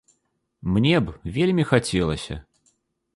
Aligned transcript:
Мне 0.77 0.95
б 1.09 1.13
вельмі 1.35 1.65
хацелася. 1.73 2.35